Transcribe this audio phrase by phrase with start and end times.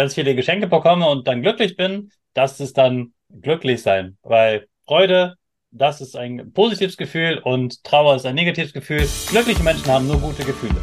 [0.00, 4.16] ganz viele Geschenke bekomme und dann glücklich bin, das ist dann glücklich sein.
[4.22, 5.34] Weil Freude,
[5.72, 9.06] das ist ein positives Gefühl und Trauer ist ein negatives Gefühl.
[9.28, 10.76] Glückliche Menschen haben nur gute Gefühle.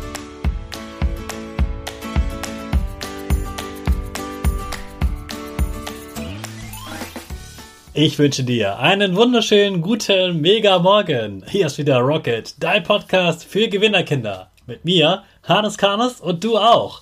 [7.96, 11.44] Ich wünsche dir einen wunderschönen guten Mega Morgen.
[11.50, 14.52] Hier ist wieder Rocket, dein Podcast für Gewinnerkinder.
[14.68, 17.02] Mit mir, Hannes Karnes und du auch.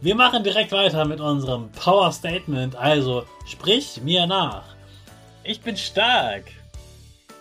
[0.00, 2.76] Wir machen direkt weiter mit unserem Power Statement.
[2.76, 4.64] Also sprich mir nach.
[5.44, 6.44] Ich bin stark.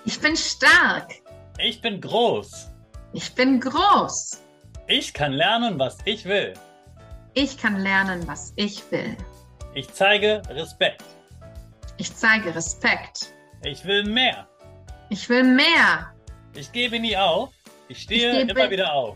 [0.05, 1.13] Ich bin stark.
[1.59, 2.67] Ich bin groß.
[3.13, 4.41] Ich bin groß.
[4.87, 6.53] Ich kann lernen, was ich will.
[7.33, 9.15] Ich kann lernen, was ich will.
[9.75, 11.03] Ich zeige Respekt.
[11.97, 13.33] Ich zeige Respekt.
[13.63, 14.47] Ich will mehr.
[15.09, 16.13] Ich will mehr.
[16.53, 17.49] Ich gebe nie auf.
[17.87, 19.15] Ich stehe ich immer wieder auf.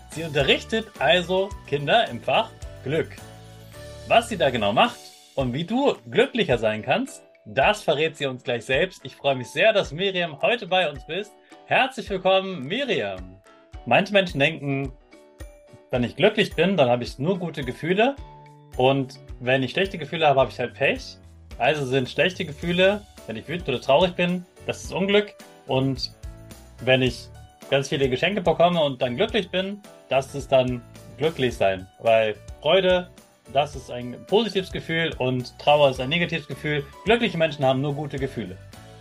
[0.11, 2.49] Sie unterrichtet also Kinder im Fach
[2.83, 3.15] Glück.
[4.09, 4.99] Was sie da genau macht
[5.35, 8.99] und wie du glücklicher sein kannst, das verrät sie uns gleich selbst.
[9.05, 11.31] Ich freue mich sehr, dass Miriam heute bei uns bist.
[11.65, 13.37] Herzlich willkommen, Miriam.
[13.85, 14.91] Manche Menschen denken,
[15.91, 18.17] wenn ich glücklich bin, dann habe ich nur gute Gefühle.
[18.75, 21.17] Und wenn ich schlechte Gefühle habe, habe ich halt Pech.
[21.57, 25.33] Also sind schlechte Gefühle, wenn ich wütend oder traurig bin, das ist Unglück.
[25.67, 26.11] Und
[26.81, 27.29] wenn ich
[27.69, 30.81] ganz viele Geschenke bekomme und dann glücklich bin, das ist dann
[31.17, 31.87] glücklich sein.
[31.99, 33.09] Weil Freude,
[33.53, 36.85] das ist ein positives Gefühl und Trauer ist ein negatives Gefühl.
[37.05, 38.57] Glückliche Menschen haben nur gute Gefühle.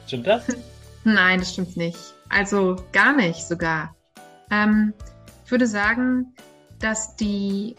[0.06, 0.44] Stimmt das?
[1.04, 1.99] Nein, das stimmt nicht.
[2.28, 3.94] Also gar nicht sogar.
[4.53, 4.94] Ähm,
[5.44, 6.32] ich würde sagen,
[6.78, 7.75] dass die,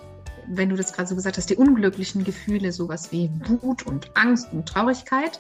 [0.48, 4.52] wenn du das gerade so gesagt hast, die unglücklichen Gefühle, sowas wie Wut und Angst
[4.52, 5.40] und Traurigkeit,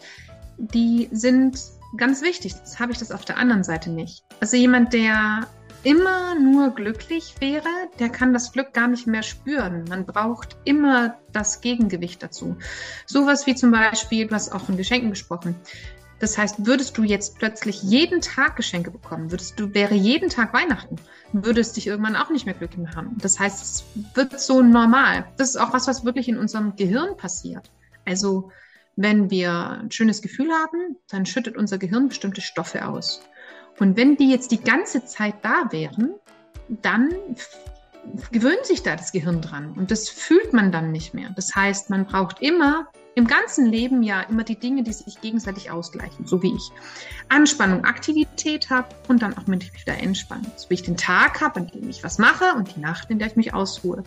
[0.57, 1.59] die sind
[1.97, 2.53] ganz wichtig.
[2.53, 4.23] Das habe ich das auf der anderen Seite nicht.
[4.39, 5.47] Also jemand, der
[5.83, 7.69] immer nur glücklich wäre,
[7.99, 9.85] der kann das Glück gar nicht mehr spüren.
[9.89, 12.57] Man braucht immer das Gegengewicht dazu.
[13.05, 15.55] Sowas wie zum Beispiel, du hast auch von Geschenken gesprochen.
[16.19, 20.53] Das heißt, würdest du jetzt plötzlich jeden Tag Geschenke bekommen, würdest du, wäre jeden Tag
[20.53, 20.97] Weihnachten,
[21.33, 23.17] würdest dich irgendwann auch nicht mehr glücklich machen.
[23.19, 25.25] Das heißt, es wird so normal.
[25.37, 27.71] Das ist auch was, was wirklich in unserem Gehirn passiert.
[28.05, 28.51] Also,
[28.95, 33.21] wenn wir ein schönes Gefühl haben, dann schüttet unser Gehirn bestimmte Stoffe aus.
[33.79, 36.13] Und wenn die jetzt die ganze Zeit da wären,
[36.67, 37.09] dann
[38.31, 41.29] gewöhnt sich da das Gehirn dran und das fühlt man dann nicht mehr.
[41.35, 45.69] Das heißt, man braucht immer im ganzen Leben ja immer die Dinge, die sich gegenseitig
[45.69, 46.71] ausgleichen, so wie ich
[47.29, 50.49] Anspannung, Aktivität habe und dann auch mich wieder entspannen.
[50.55, 53.19] So wie ich den Tag habe, an dem ich was mache und die Nacht, in
[53.19, 54.03] der ich mich ausruhe.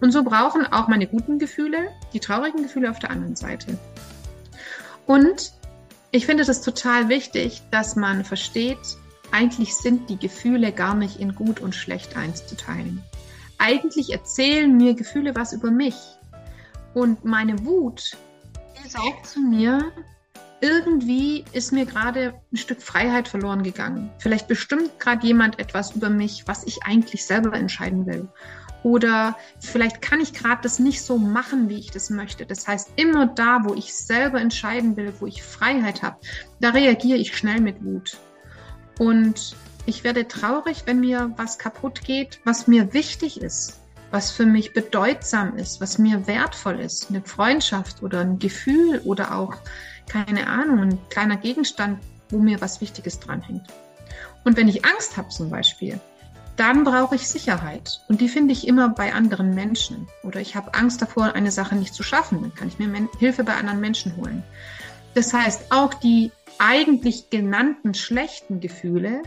[0.00, 3.78] Und so brauchen auch meine guten Gefühle die traurigen Gefühle auf der anderen Seite.
[5.06, 5.52] Und
[6.10, 8.78] ich finde das total wichtig, dass man versteht,
[9.30, 13.02] eigentlich sind die Gefühle gar nicht in gut und schlecht einzuteilen.
[13.58, 15.96] Eigentlich erzählen mir Gefühle was über mich.
[16.94, 18.16] Und meine Wut,
[18.82, 19.92] die sagt zu mir,
[20.60, 24.10] irgendwie ist mir gerade ein Stück Freiheit verloren gegangen.
[24.18, 28.28] Vielleicht bestimmt gerade jemand etwas über mich, was ich eigentlich selber entscheiden will.
[28.82, 32.46] Oder vielleicht kann ich gerade das nicht so machen, wie ich das möchte.
[32.46, 36.16] Das heißt, immer da, wo ich selber entscheiden will, wo ich Freiheit habe,
[36.60, 38.18] da reagiere ich schnell mit Wut.
[38.98, 39.56] Und
[39.86, 43.80] ich werde traurig, wenn mir was kaputt geht, was mir wichtig ist,
[44.10, 47.08] was für mich bedeutsam ist, was mir wertvoll ist.
[47.08, 49.56] Eine Freundschaft oder ein Gefühl oder auch
[50.08, 52.00] keine Ahnung, ein kleiner Gegenstand,
[52.30, 53.62] wo mir was Wichtiges dranhängt.
[54.44, 56.00] Und wenn ich Angst habe zum Beispiel,
[56.56, 58.00] dann brauche ich Sicherheit.
[58.08, 60.08] Und die finde ich immer bei anderen Menschen.
[60.24, 62.42] Oder ich habe Angst davor, eine Sache nicht zu schaffen.
[62.42, 64.42] Dann kann ich mir Hilfe bei anderen Menschen holen.
[65.14, 69.22] Das heißt, auch die eigentlich genannten schlechten Gefühle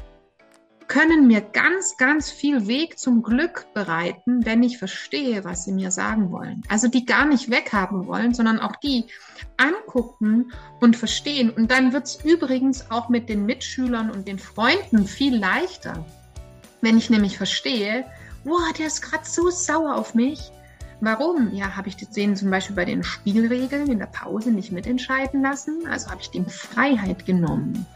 [0.91, 5.89] können mir ganz, ganz viel Weg zum Glück bereiten, wenn ich verstehe, was sie mir
[5.89, 6.63] sagen wollen.
[6.67, 9.05] Also die gar nicht weghaben wollen, sondern auch die
[9.55, 10.51] angucken
[10.81, 11.49] und verstehen.
[11.49, 16.05] Und dann wird es übrigens auch mit den Mitschülern und den Freunden viel leichter,
[16.81, 18.03] wenn ich nämlich verstehe,
[18.43, 20.51] wow, der ist gerade so sauer auf mich.
[21.03, 21.51] Warum?
[21.51, 25.87] Ja, habe ich den zum Beispiel bei den Spielregeln in der Pause nicht mitentscheiden lassen?
[25.89, 27.87] Also habe ich dem Freiheit genommen.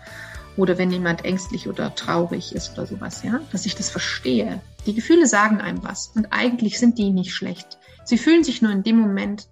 [0.57, 4.59] Oder wenn jemand ängstlich oder traurig ist oder sowas, ja, dass ich das verstehe.
[4.87, 7.77] Die Gefühle sagen einem was und eigentlich sind die nicht schlecht.
[8.05, 9.49] Sie fühlen sich nur in dem Moment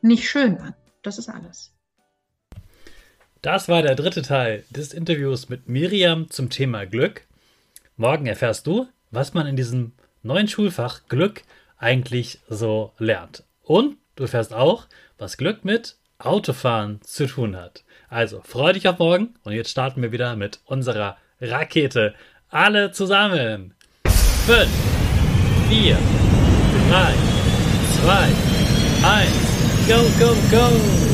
[0.00, 0.74] nicht schön an.
[1.02, 1.72] Das ist alles.
[3.40, 7.26] Das war der dritte Teil des Interviews mit Miriam zum Thema Glück.
[7.96, 11.42] Morgen erfährst du, was man in diesem neuen Schulfach Glück
[11.82, 13.44] eigentlich so lernt.
[13.62, 14.86] Und du erfährst auch,
[15.18, 17.84] was Glück mit Autofahren zu tun hat.
[18.08, 22.14] Also freu dich auf morgen und jetzt starten wir wieder mit unserer Rakete.
[22.48, 23.74] Alle zusammen.
[24.04, 24.68] 5,
[25.68, 25.98] 4,
[26.90, 27.14] 3,
[28.02, 28.28] 2,
[29.04, 31.11] 1, go, go, go!